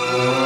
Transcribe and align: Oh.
Oh. 0.00 0.37